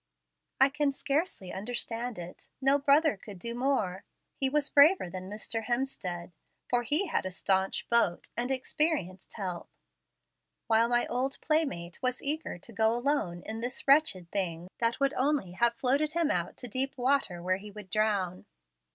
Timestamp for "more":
3.53-4.03